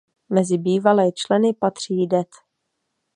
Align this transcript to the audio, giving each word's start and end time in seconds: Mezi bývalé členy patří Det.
Mezi 0.29 0.57
bývalé 0.57 1.11
členy 1.11 1.53
patří 1.53 2.07
Det. 2.07 2.29